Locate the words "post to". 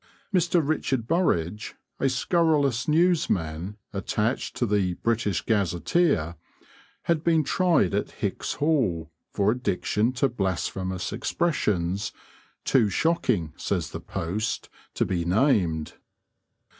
14.01-15.05